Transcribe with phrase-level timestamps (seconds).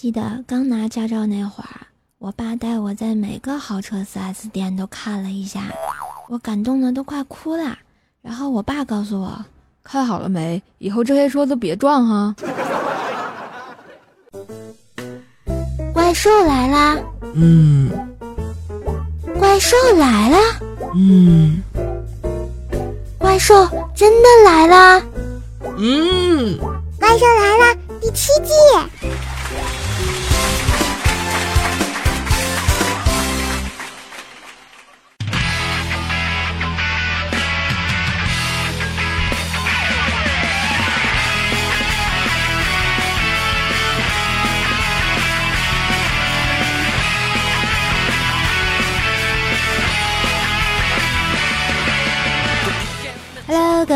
[0.00, 1.86] 记得刚拿驾照那会儿，
[2.16, 5.64] 我爸带我在每个豪车 4S 店都看了一下，
[6.30, 7.76] 我感动的都快哭了。
[8.22, 9.44] 然后我爸告诉我，
[9.84, 10.62] 看好了没？
[10.78, 12.34] 以后这些车都别撞哈。
[15.92, 16.96] 怪兽来啦！
[17.34, 17.90] 嗯
[19.38, 20.38] 怪兽来啦！
[20.94, 21.62] 嗯
[23.18, 23.54] 怪兽
[23.94, 25.02] 真的来啦！
[25.76, 26.58] 嗯，
[26.98, 28.50] 怪兽来了第七季。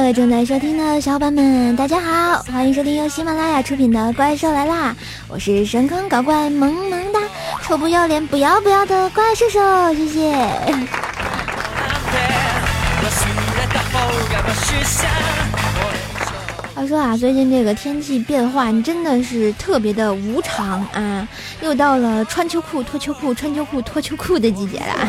[0.04, 4.92] 位正在收听的小伙伴们，大家好，欢迎收听由喜马拉雅出品的《怪兽来啦》，
[5.28, 7.20] 我是神坑搞怪萌萌哒、
[7.62, 10.30] 臭不要脸不要不要的怪兽兽，谢谢。
[16.74, 21.26] 话说啊，最近这个天气变化真的是特别的无常啊，
[21.62, 25.08] 又到了穿秋裤、脱秋裤、穿秋裤、脱秋裤的季节了。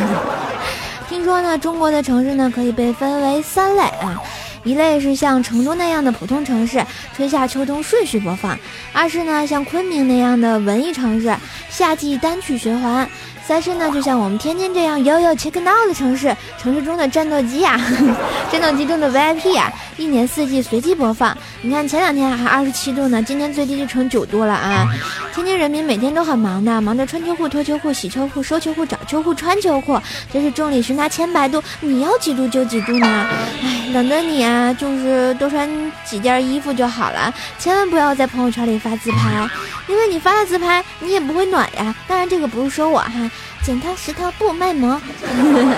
[1.10, 4.20] 听说呢，中国的城市呢可以被分为三类啊，
[4.66, 6.86] 一类是像成都那样的普通城市，
[7.16, 8.58] 春夏秋冬顺序播放；
[8.92, 11.34] 二是呢像昆明那样的文艺城市，
[11.70, 13.08] 夏季单曲循环；
[13.48, 17.80] 三是呢就像我们天津这样悠悠切克闹的城市，城市中的战斗机呀、
[18.52, 21.38] 战斗机中的 VIP 呀、一年四季随机播放。
[21.62, 24.88] 你看前两天还二十七度呢，今天最低就成九度了啊！
[25.34, 30.00] 天津人民每天都很忙的，忙着穿秋裤、脱秋裤、洗秋裤、收秋裤、找秋裤、穿秋裤，
[30.34, 33.28] 真是众里寻他千百度，你要几度就几度呢？
[33.64, 35.70] 哎，冷的你啊，就是多穿
[36.04, 39.48] 几件衣服就好了，千万不要在朋友圈里发自拍，
[39.88, 41.94] 因为你发了自拍，你也不会暖呀。
[42.08, 43.30] 当然，这个不是说我哈，
[43.66, 45.02] 剪刀石头布卖萌。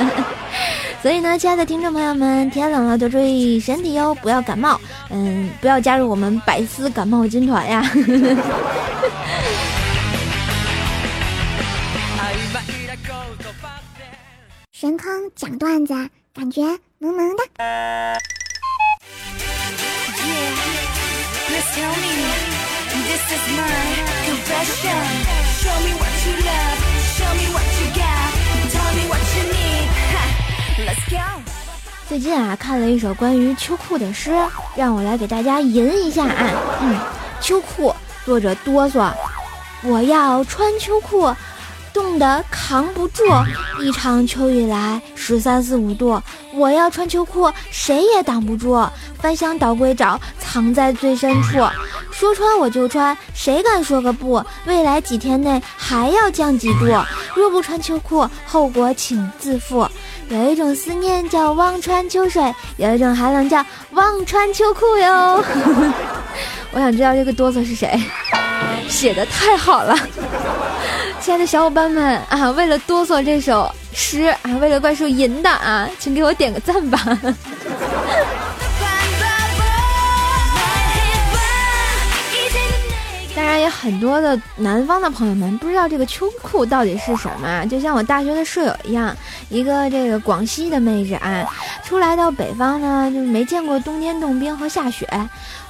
[1.02, 4.78] 所以呢，亲爱的听众朋友们，天冷了多注意身体哟，不要感冒。
[5.10, 7.90] 嗯，不要加入我们百思感冒军团呀。
[14.74, 15.94] 神坑讲段子，
[16.36, 16.62] 感觉
[17.00, 17.44] 萌萌的。
[32.10, 34.32] 最近啊，看了一首关于秋裤的诗，
[34.76, 36.50] 让我来给大家吟一下啊。
[36.82, 36.98] 嗯，
[37.42, 37.94] 秋裤，
[38.26, 39.12] 作者哆嗦，
[39.84, 41.34] 我要穿秋裤，
[41.94, 43.24] 冻得扛不住。
[43.82, 46.22] 一场秋雨来，十三四五度，
[46.54, 48.86] 我要穿秋裤，谁也挡不住。
[49.20, 51.60] 翻箱倒柜找，藏在最深处。
[52.12, 54.44] 说穿我就穿，谁敢说个不？
[54.66, 56.86] 未来几天内还要降几度。
[57.36, 59.88] 若不穿秋裤，后果请自负。
[60.30, 65.44] 有一种思念叫望穿秋水，有一种寒冷叫望穿秋裤哟。
[66.72, 68.00] 我想知道这个哆嗦是谁，
[68.90, 69.98] 写的太好了。
[71.22, 77.00] 亲爱的小伙伴们啊，为了哆嗦这首诗啊，为了怪兽吟的啊，请给我点个赞吧。
[83.80, 89.16] 很多的南方的朋友们不知道这个秋裤到底是什么，就像我大学的舍友一样，
[89.50, 91.46] 一个这个广西的妹子啊，
[91.84, 95.08] 出来到北方呢，就是没见过冬天冻冰和下雪。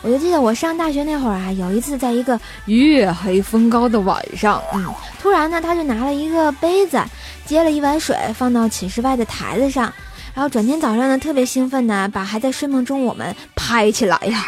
[0.02, 4.86] 我就记得我上大学那会儿啊，有一次在一个月黑风高的晚上，嗯，
[5.22, 7.04] 突然呢，他就拿了一个杯子，
[7.46, 9.92] 接了一碗水放到寝室外的台子上，
[10.38, 14.46] 然后转天早上呢，特别兴奋呢把还在睡梦中我们拍起来呀，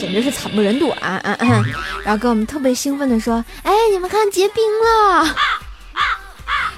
[0.00, 1.62] 简直是惨不忍睹啊啊啊！
[2.02, 5.36] 然后跟我们特别兴奋的说：“哎，你们看结冰了！”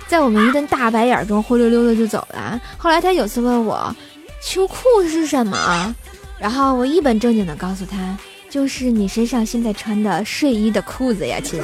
[0.09, 2.61] 在我们一顿大白眼中，灰溜溜的就走了。
[2.77, 3.95] 后来他有次问我
[4.43, 4.77] ：“秋裤
[5.09, 5.95] 是什么？”
[6.37, 8.19] 然后我一本正经的告诉他
[8.51, 11.63] ：“就是你身上现在穿的睡衣的裤子呀，亲。”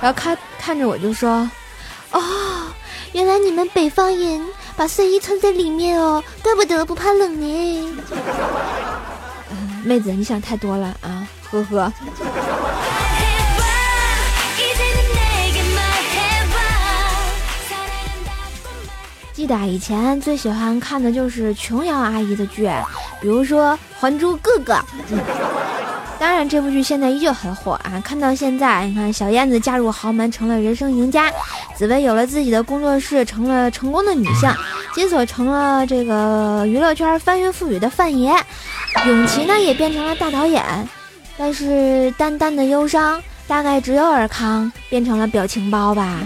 [0.00, 1.50] 然后看看着我就说
[2.12, 2.22] ：“哦，
[3.14, 4.40] 原来你们北方人
[4.78, 7.98] 把睡衣穿在里面哦，怪不得不怕冷呢。
[9.50, 11.92] 嗯 ”妹子，你想太多了啊，呵呵。
[19.32, 22.70] 记得以前最喜欢看的就是琼瑶阿姨的剧，
[23.20, 24.74] 比如说《还珠格格》。
[26.18, 28.00] 当然这部剧现在依旧很火啊！
[28.04, 31.32] 看到现在，你看小燕子嫁入豪门成了人生赢家，
[31.76, 34.50] 紫薇有了自己的工作室，成了成功的女性，
[34.94, 38.34] 金锁成了这个娱乐圈翻云覆雨的范爷，
[39.06, 40.64] 永琪呢也变成了大导演。
[41.36, 46.18] 但是淡淡的忧伤大概只有尔康变成了表情包吧。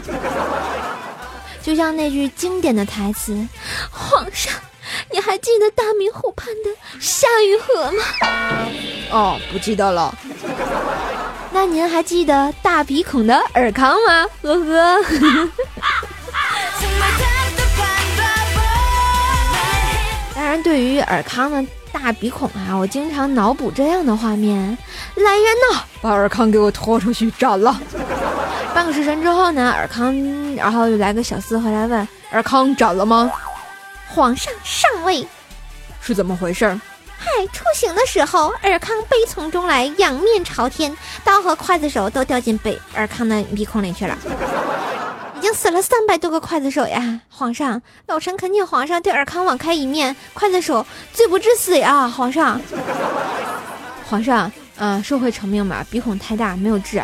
[1.62, 3.46] 就像那句经典的台词
[3.92, 4.52] ：“皇上，
[5.12, 8.02] 你还记得大明湖畔的夏雨荷吗？
[9.10, 10.14] 哦，不记得了。
[11.50, 14.26] 那您还记得大鼻孔的尔康吗？
[14.42, 15.04] 呵呵，
[20.34, 21.62] 当然对于尔康的
[21.92, 24.58] 大鼻孔啊，我经常脑补这样的画面。
[25.16, 27.78] 来人呐，把尔康给我拖出去斩了。
[28.74, 30.14] 半个时辰之后呢，尔康
[30.56, 33.30] 然后又来个小厮回来问尔康斩了吗？
[34.14, 35.26] 皇上上位。
[36.02, 36.66] 是怎么回事？
[37.18, 40.94] 嗨，出行的时候，尔康悲从中来，仰面朝天，
[41.24, 44.18] 刀和筷子手都掉进北尔康的鼻孔里去了。
[45.38, 47.20] 已经死了三百多个刽子手呀！
[47.30, 52.06] 皇上，老臣恳请皇上对尔康网开一面，刽子手罪不至死呀！
[52.06, 52.60] 皇上，
[54.06, 57.02] 皇上，嗯、受惠成命吧，鼻孔太大没有治。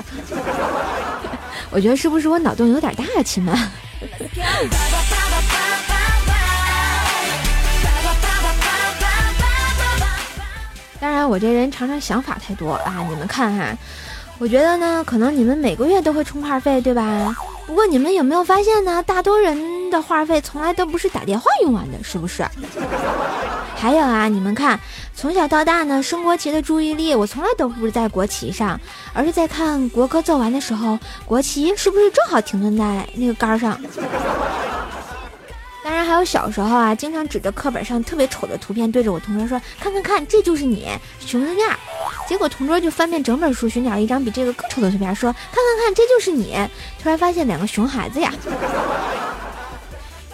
[1.71, 3.57] 我觉得是不是我脑洞有点大呀，亲们？
[11.01, 13.07] 当然，我这人常常想法太多啊！
[13.09, 13.77] 你们看哈，
[14.39, 17.35] 我觉得呢，可能你们每个月都会充话费，对吧？
[17.67, 19.03] 不过你们有没有发现呢？
[19.03, 22.45] 大多人的话费从来都不是打电话用完的，是不是？
[23.77, 24.81] 还有啊，你们看，
[25.15, 28.81] 从小到大呢，升国旗的注意力我从来都不是在国旗上，
[29.13, 33.79] 而是在看国歌奏完的时候，国旗是不是正好停顿在那个杆上。
[36.19, 40.89] 当然，还有小时候啊，经常指着课本上特别丑的图片，对着我同桌说：“看看看，这就是你，
[41.21, 41.79] 熊子面儿。”
[42.27, 46.57] 结果同桌就翻遍整本书，寻找了一张比这个更丑的图片，说：“看看看，这就是你。”
[47.01, 48.33] 突然发现两个熊孩子呀。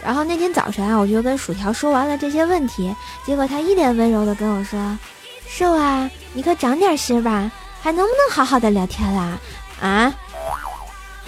[0.02, 2.94] 然后那天早晨啊，我就跟薯条说完了这些问题，
[3.26, 4.98] 结果他一脸温柔的跟我说
[5.46, 7.50] ：“瘦啊，你可长点心吧，
[7.82, 9.38] 还能不能好好的聊天啦？
[9.82, 10.14] 啊？”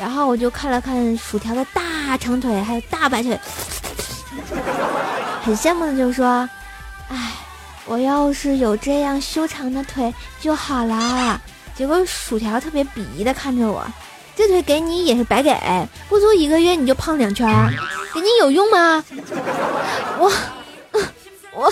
[0.00, 3.38] 然后我就看了看薯条的大长腿，还有大白腿。
[5.44, 6.48] 很羡慕的就说
[7.08, 7.32] ：“哎，
[7.86, 11.40] 我要是有这样修长的腿就好啦。”
[11.76, 13.84] 结果薯条特别鄙夷的看着我
[14.34, 15.54] ：“这腿给你也是白给，
[16.08, 17.46] 不足一个月你就胖两圈，
[18.14, 19.04] 给你有用吗？”
[20.18, 20.32] 我，
[21.52, 21.70] 我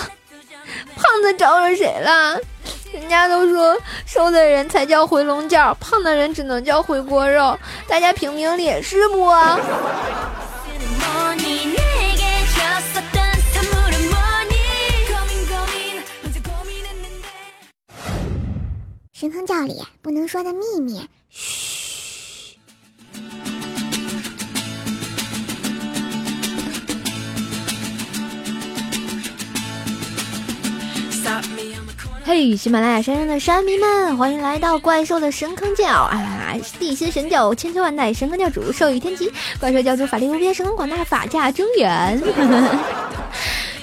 [0.95, 2.39] 胖子招惹谁了？
[2.93, 7.57] 人家都说瘦的人才叫回笼觉，胖的人只能叫回锅肉。
[7.89, 9.29] 大家评评理是不？
[19.17, 20.99] 神坑教里不能说的秘密。
[21.29, 22.57] 嘘
[32.25, 36.53] 嘿，喜马拉雅山上的山民们，欢迎来到怪兽的神坑教啊！
[36.77, 42.21] 地心神教千秋万代，神坑教主寿与天齐，怪兽教主法力无边，神坑广大，法驾中原。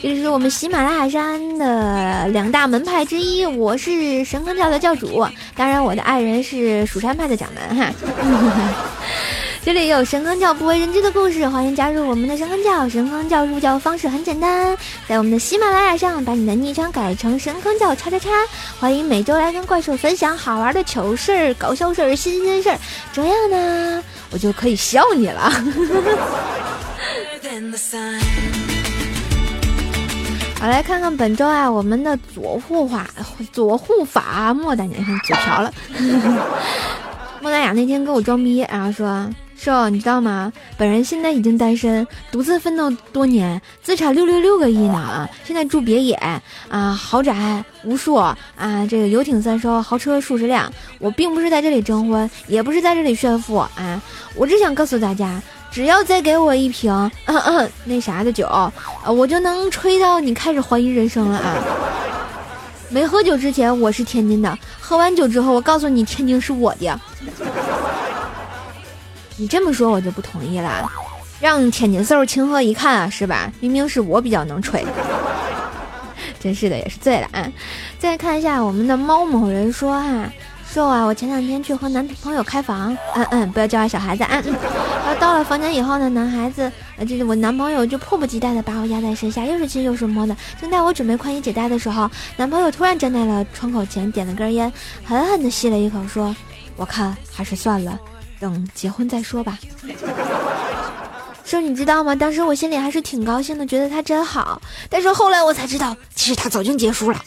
[0.03, 7.89] 这是我们喜马拉雅山的两大门派之一，我是神坑教的教主，当然我的爱人是蜀山派的掌门哈。
[9.65, 12.89] 这里有神坑教不为人知的故事，欢迎加入我们的神坑教。
[12.89, 14.77] 神坑教入教方式很简单，
[15.07, 18.29] 在我们的喜马拉雅上把你的昵称改成神坑教叉叉叉，
[18.81, 22.79] 欢迎每周来跟怪兽分享好玩的糗事儿、搞笑事儿、新鲜事儿，
[23.13, 24.03] 这样呢，
[24.33, 25.53] 我就可以笑你了。
[30.63, 33.05] 我，来看看本周啊，我们的左护法
[33.51, 35.75] 左护法莫大娘上嘴瓢了。
[37.43, 39.29] 莫大雅那天跟我装逼，然后说
[39.59, 40.53] ：“瘦，你知道吗？
[40.79, 45.29] 本人现在已经单身，独自奋斗多年，资产六六六个亿呢啊！
[45.43, 46.15] 现在住别野
[46.69, 48.39] 啊，豪宅无数啊，
[48.89, 50.73] 这个游艇三艘，豪车数十辆。
[51.01, 54.01] 我并不是在这里征婚，也不是在这里炫富啊，
[54.37, 55.43] 我只想告诉大家。”
[55.73, 56.93] 只要再给我一瓶，
[57.25, 58.47] 嗯嗯，那啥的酒，
[59.07, 61.57] 我就能吹到你开始怀疑人生了啊！
[62.91, 67.01] 没喝酒之前我是天津的，喝完酒之后我告诉你天津是我的。
[69.39, 70.93] 你这么说我就不同意了，
[71.41, 73.51] 让天津嗖清河一看啊，是吧？
[73.59, 74.85] 明明是我比较能吹，
[76.39, 77.51] 真是的，也是醉了啊！
[77.99, 80.31] 再看一下我们的猫某人说哈、
[80.73, 85.19] 瘦啊，我前两天去和男朋友开房，嗯嗯，不要叫他小孩子，嗯嗯。
[85.21, 90.35] 到了房间以后呢，男孩子，呃，就是我男朋友就迫不及待的把我压在身下，又是亲又是摸的。
[90.59, 94.73] 正在我准备宽衣解带的时候，男朋友突然站在了窗口前，点了根烟，
[95.05, 96.35] 狠狠的吸了一口，说
[96.77, 98.01] ：“我看还是算了，
[98.41, 99.59] 等结婚再说吧。”
[101.45, 102.15] 说你知道吗？
[102.15, 104.59] 当时我心里还是挺高兴的，觉得他真好。
[104.89, 107.19] 但是后来我才知道，其实他早就结束了。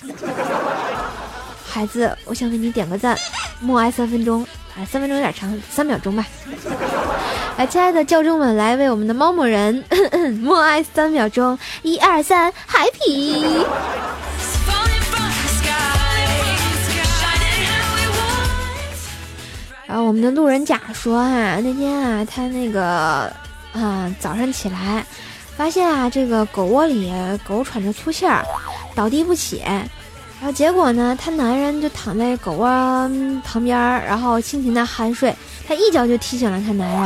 [1.75, 3.17] 孩子，我想为你点个赞，
[3.59, 4.41] 默哀三分钟，
[4.77, 6.25] 啊，三分钟有点长，三秒钟吧。
[7.57, 9.83] 来， 亲爱的教众们，来为我们的猫某人
[10.39, 13.65] 默哀三秒钟，一二三，happy！
[19.85, 23.29] 然后我们的路人甲说啊，那天啊，他那个
[23.73, 25.05] 啊早上起来，
[25.57, 27.11] 发现啊这个狗窝里
[27.45, 28.45] 狗喘着粗气儿，
[28.95, 29.61] 倒地不起。
[30.39, 35.35] 然后结果呢，她男人就躺在狗窝嗯旁边儿，然后轻轻的酣睡。
[35.67, 36.99] 她一脚就踢醒了她男人，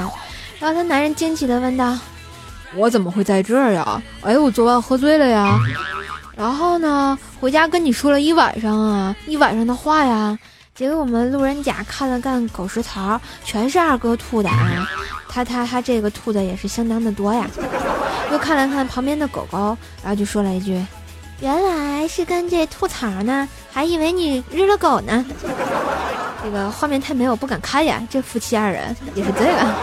[0.59, 1.97] 然后她男人惊奇的问道
[2.75, 4.01] 我怎么会在这儿呀？
[4.21, 5.57] 哎，我昨晚喝醉了呀。
[6.35, 10.37] “然后呢，回家跟你说了一晚上啊，一晚上的话呀。”
[10.75, 14.87] 结果我们路人甲看了看狗食槽，全是二哥吐的啊，
[15.27, 17.45] 他他他这个吐的也是相当的多呀。
[18.31, 20.81] 又看了看旁边的狗狗，然后就说了一句
[21.41, 25.25] ：“原来是跟这吐槽呢，还以为你日了狗呢。
[26.43, 28.01] ”这个画面太美，我不敢看呀。
[28.09, 29.75] 这夫妻二人也是醉了。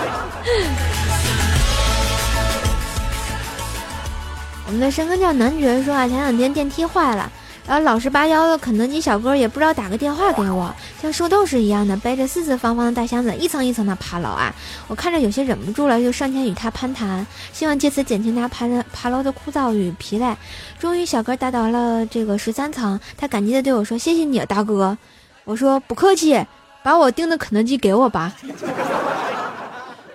[4.67, 7.31] 我们的神坑叫男爵说啊，前两天电梯坏了，
[7.67, 14.55] 然后老实巴交的肯德基小哥也不知道打个电话给我，像树斗士一样的背着四四方方的大箱子一层一层的爬楼啊！
[14.87, 20.37] 我看着有些忍不住了，就上前与他攀谈，希望借此减轻他爬爬楼的枯燥与疲累。
[20.79, 24.97] 终于，小哥达到了这个十三层，他感激的对我说：“谢谢你啊，大哥。”
[25.45, 26.41] 我说：“不客气，
[26.85, 28.33] 把我订的肯德基给我吧。”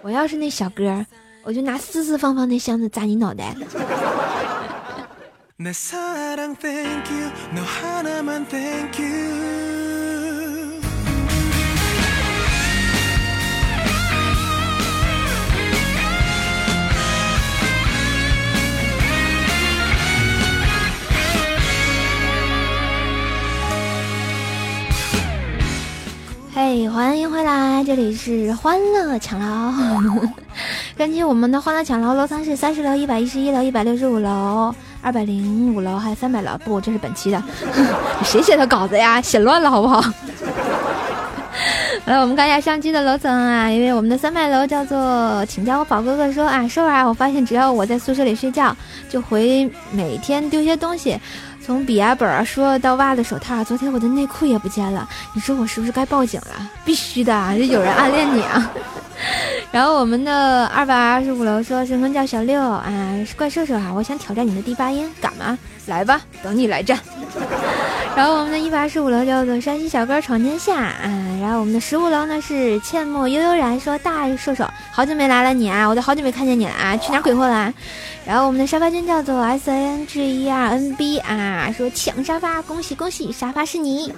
[0.02, 1.06] 我要是那小哥，
[1.44, 3.54] 我就拿四四方方的箱子砸你脑袋。
[5.61, 9.47] 내 사랑 thank you 너 하나만 thank you
[26.55, 30.27] 嘿欢迎回来，这里是欢乐抢楼。
[30.97, 36.52] 根据我们的欢乐抢楼楼层是三十楼、一百一十一楼、一百六十五楼、 二百零五楼，还有三百楼。
[36.64, 37.44] 不，这是本期的。
[38.24, 39.22] 谁写的稿子呀？
[39.22, 40.04] 写乱了好不好？
[42.06, 48.76] 来， 我们看一下上期的楼层啊，因为我们的三百楼叫做，请叫我宝哥哥说啊，瘦儿啊，我发现只要我在宿舍里睡觉，
[49.10, 51.20] 就会每天丢些东西，
[51.64, 56.70] 从笔啊本儿说到袜子、手套，昨天我的内裤也不见了，你说我是不是该报警了？
[56.86, 58.72] 必须的啊，这有人暗恋你啊！
[59.72, 62.84] 然后我们的二百二十五楼说，神风叫小六啊，
[63.26, 65.58] 是怪兽兽啊，我想挑战你的第八音，敢吗？
[65.88, 67.00] 来吧，等你来战。
[68.14, 71.08] 然后我们的一百二十五楼叫做山西小哥闯天下啊，
[71.42, 77.74] 然后我们的十五楼呢是阡陌悠悠然说大兽兽，好久没来了你啊，我都好久没看见你了啊，去哪鬼混了？
[78.26, 84.14] 然后我们的沙发君叫做 S A N G E R N B 啊，说抢沙发，恭喜恭喜，沙发是你。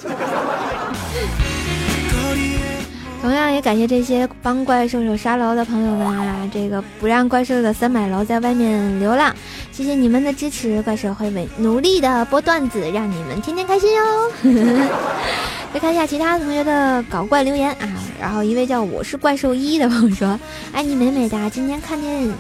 [3.24, 9.34] 同样也感谢这些帮怪兽手杀楼的朋友们啊，这个不让怪兽的三百楼在外面流浪，
[9.72, 14.04] 谢谢你们的支持，怪兽会为努力的播段子，让你们天天开心哟。
[15.74, 17.88] 再看一下其他同学的搞怪留言啊，
[18.20, 20.38] 然后一位叫我是怪兽一的朋友说，
[20.74, 22.36] 爱你美美的，今天看电影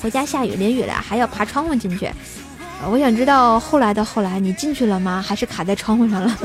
[0.00, 2.08] 回家下雨淋雨了，还要爬窗户进去。
[2.88, 5.20] 我想知道后来的后来，你进去了吗？
[5.26, 6.38] 还是卡在窗户上了？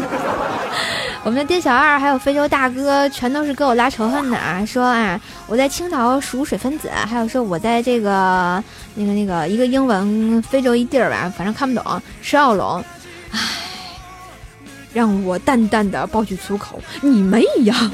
[1.25, 4.63] 我们的店小二还有非洲大哥，全都是给我拉仇恨的啊！
[4.63, 8.63] 说啊，我在青岛数水分子，还有说我在这个
[8.93, 12.77] 那个那个一个英文非洲一地儿吧，反正看不懂，吃奥龙，
[13.31, 13.39] 唉，
[14.93, 17.91] 让我淡淡的爆句粗口，你们一样！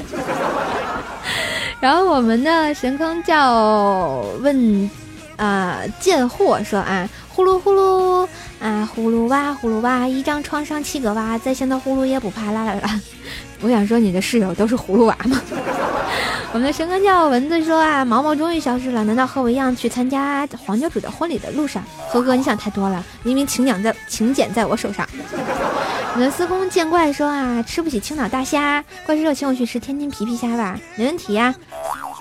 [1.80, 4.90] 然后我们的神坑叫问
[5.38, 8.28] 啊贱货说啊，呼噜呼噜
[8.60, 13.00] 啊，呼噜哇呼噜哇，一张床上七个娃，再香的葫芦也不怕啦啦啦。
[13.62, 15.40] 我想说，你的室友都是葫芦娃吗？
[16.52, 21.82] 我们的神哥叫蚊子说啊，毛毛终于消失了，难道和我一样去参加黄教主的婚礼的路上？
[22.10, 25.08] 何哥，你想太多了，明明请奖在请柬在我手上。
[26.14, 31.54] 我们的司空见怪说啊，吃不起青岛大虾，怪兽请我去吃天津皮皮虾吧，没问题呀、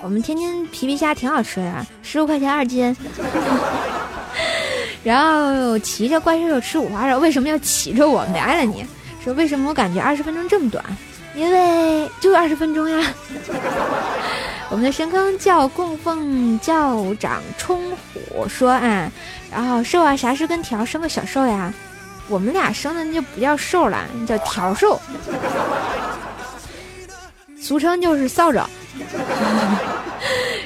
[0.01, 2.95] 我们天津皮皮虾挺好吃的，十五块钱二斤。
[5.03, 8.25] 然后骑着怪兽吃五花肉，为什么要骑着我？
[8.31, 8.85] 没爱了你！
[9.23, 10.83] 说为什么我感觉二十分钟这么短？
[11.35, 13.13] 因为就二十分钟呀。
[14.69, 19.11] 我们的神坑叫供奉教长冲虎说啊，
[19.51, 21.73] 然后瘦啊，啥时跟条生个小瘦呀？
[22.27, 25.01] 我们俩生的那就不叫瘦了，那叫条瘦，
[27.59, 28.61] 俗称就是扫帚。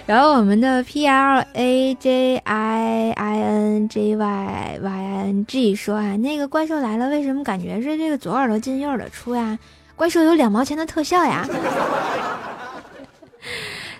[0.08, 9.58] 然后我们的 P L A J I I N G Y Y N G 说啊，那个怪兽来了，为什么感觉是这个左耳朵进右耳朵出呀？
[9.96, 11.48] 怪兽有两毛钱的特效呀！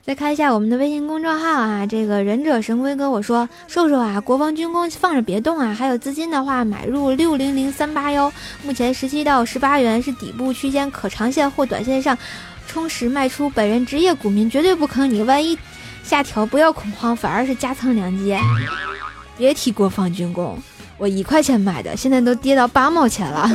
[0.04, 8.32] 再看一下我们的微信公众号啊，这个忍者神龟跟我说，瘦瘦啊，国防军工放着别动啊，还有资金的话买入六零零三八幺，
[8.62, 12.16] 目前十七到十八元是底部区间，可长线或短线上
[12.68, 13.50] 充实卖出。
[13.50, 15.58] 本人职业股民，绝对不坑你，万一
[16.06, 18.38] 下调不要恐慌，反而是加仓良机。
[19.38, 20.58] 别提国防军工，
[20.98, 23.50] 我一块钱买的，现在都跌到八毛钱了，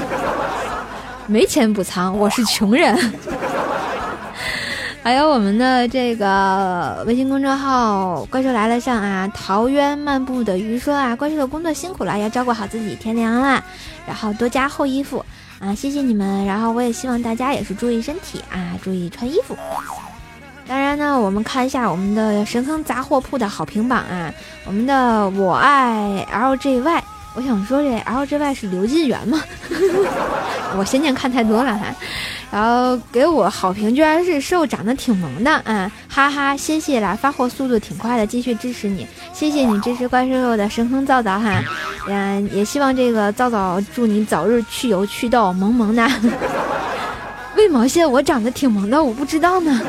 [1.27, 2.95] 没钱补仓，我是穷人。
[5.03, 13.65] 还有我们的这个微信公众号“怪兽来了”上啊，陶渊漫步的鱼说啊，怪兽的工作辛苦了，要照顾好自己，天凉了，
[14.07, 15.25] 然后多加厚衣服
[15.59, 16.45] 啊，谢谢你们。
[16.45, 19.57] 然后我也希望大家也是注意身体啊，注意穿衣服。
[20.71, 24.33] 当然呢，我们看一下我们的神坑杂货铺的好评榜啊，
[24.65, 27.01] 我们的我爱 LJY，
[27.35, 29.43] 我想说这 LJY 是刘金元吗？
[30.79, 31.87] 我仙剑看太多了哈。
[32.53, 41.65] 然后给我好评居然是瘦长得挺萌的，嗯，哈哈，谢谢啦，发货速度挺快的，继续支持你，谢谢你支持怪兽兽的神坑皂皂哈，
[42.07, 46.09] 嗯，也希望这个皂皂祝你早日去油去痘，萌萌的。
[47.57, 49.81] 为毛线我长得挺萌的，我不知道呢。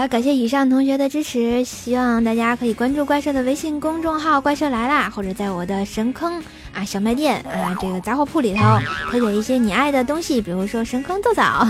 [0.00, 6.42] 了，感谢以上同学的支持，希望大家可以关注怪兽的微信公众号“怪兽来啦”，或者在我的神坑
[6.72, 8.78] 啊小卖店啊这个杂货铺里头
[9.10, 11.66] 推荐一些你爱的东西，比如说神坑豆枣，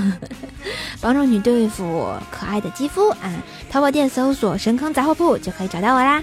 [1.03, 3.33] 帮助你对付可爱的肌肤啊。
[3.69, 6.23] 淘宝店搜索“神坑杂货铺”就可以找到我啦。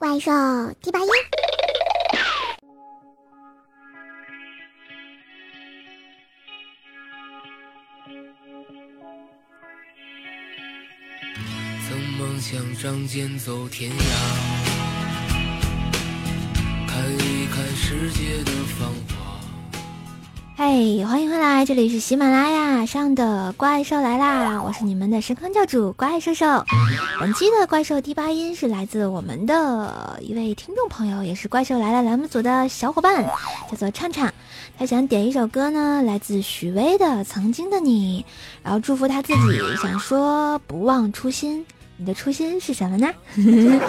[0.00, 0.32] 怪兽
[0.82, 1.06] 第八音。
[12.82, 13.94] 仗剑走天涯，
[16.88, 19.38] 看一看世界的繁华。
[20.56, 26.64] 嘿，欢迎回来，这里是喜马拉雅上的怪兽来啦，我是你们的神坑教主怪兽兽。
[27.20, 33.24] 本期的怪兽第八音是来自我们的一位听众朋友，也是怪兽来了栏目组的小伙伴，
[33.70, 34.34] 叫做畅畅。
[34.76, 38.26] 他想点一首歌呢，来自许巍的《曾经的你》，
[38.64, 41.64] 然后祝福他自己，想说不忘初心。
[42.02, 43.08] 你的初心是什么呢？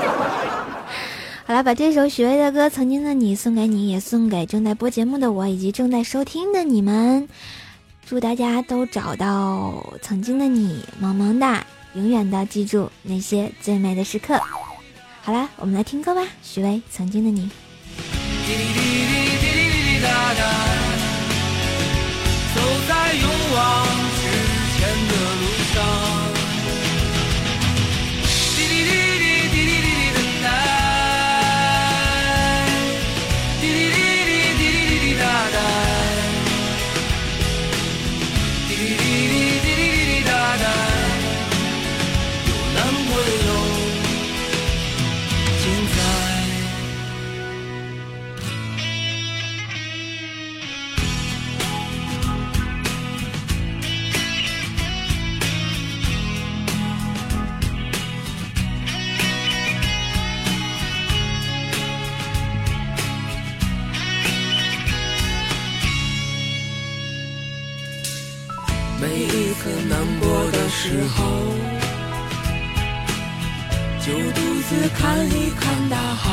[1.45, 7.27] 好了，把这首许巍的歌《曾经的你》送给你，也送给正在播节目的我以及正在收听的你们。
[8.05, 14.39] 祝大家都找到曾经的你，萌萌哒，永远的记住那些最美的时刻。
[15.23, 17.41] 好啦，我们来听歌吧，许巍《曾经的你》。
[18.45, 20.82] 滴滴滴滴滴滴滴答答，
[70.85, 71.23] 时候，
[74.05, 76.29] 就独自看一看大海。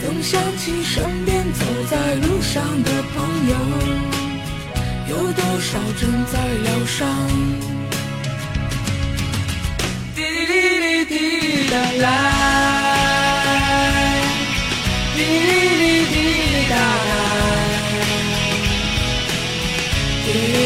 [0.00, 3.14] 总想起身边走在路上的朋
[3.50, 3.54] 友，
[5.10, 7.06] 有多少正在疗伤。
[10.14, 10.48] 滴滴
[10.80, 12.04] 滴滴滴答来，
[15.14, 15.44] 滴滴
[16.06, 16.16] 滴滴
[16.70, 17.12] 答来。
[20.24, 20.65] 滴滴滴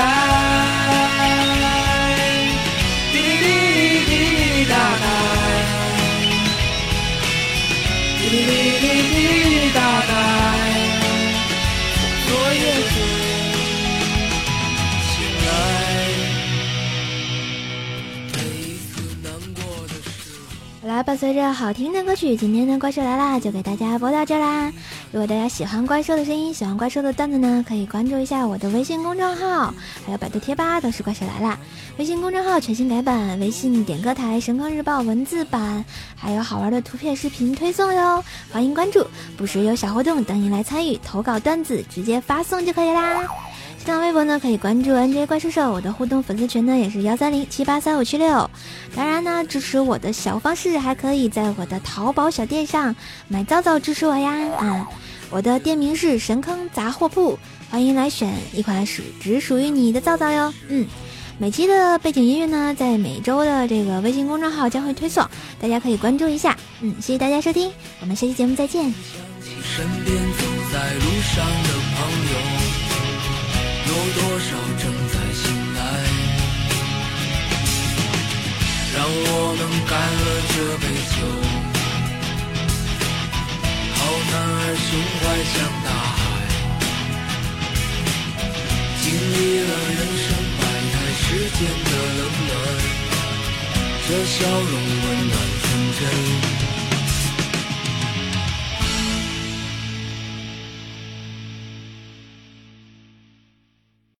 [0.00, 0.08] 滴答
[2.00, 2.24] 答，
[3.12, 3.44] 滴滴
[4.06, 5.04] 滴答答，
[8.18, 8.22] 滴
[8.80, 9.18] 滴滴
[9.74, 10.12] 答答，
[12.26, 12.94] 昨夜子
[15.04, 15.12] 醒
[15.44, 15.48] 来。
[18.32, 18.88] 每一次
[19.22, 20.42] 难过的时候。
[20.80, 24.72] 好啦，伴随着好听的歌曲，今天的怪兽来啦，就给大家播到这啦。
[25.12, 29.74] 如果大家喜欢怪兽的声音，喜欢怪兽的段子呢，可以关注一下我的微信公众号，
[30.06, 31.58] 还有百度贴吧，都是怪兽来啦。
[31.98, 39.04] 微信公众号全新改版，微信点歌台神坑日报文字版，还有好玩的图片视频推送哟，欢迎关注。
[39.36, 43.26] 不时有小活动等你来参与，投稿段子直接发送就可以啦。
[43.82, 48.48] 新浪微博呢可以关注 NJ 怪兽兽，我的互动粉丝群呢也是幺三零七八三五七六。
[48.94, 52.94] 当然呢，支持我的小方式还可以在我的淘宝小店上
[53.26, 54.32] 买皂皂支持我呀。
[54.58, 54.86] 啊，
[55.30, 57.38] 我的店名是神坑杂货铺，
[57.70, 60.52] 欢迎来选一款属只属于你的皂皂哟。
[60.68, 60.86] 嗯，
[61.38, 65.26] 每期的背景音乐呢，在每周的这个微信公众号将会推送，
[65.58, 66.54] 大家可以关注一下。
[66.82, 68.84] 嗯，谢谢大家收听，我们下期节目再见。
[68.84, 68.92] 想
[69.42, 72.59] 起身边走在路上的朋友，
[73.90, 74.48] 有多少
[74.78, 75.42] 正在醒
[75.74, 75.78] 来？
[78.94, 81.18] 让我们干了这杯酒，
[83.96, 83.98] 好
[84.30, 85.88] 男儿胸怀像大
[86.20, 86.22] 海，
[89.02, 90.26] 经历了人生
[90.60, 91.24] 百态世
[91.58, 92.48] 间的冷暖，
[94.06, 94.72] 这笑容
[95.02, 95.66] 温暖纯
[95.98, 96.02] 真。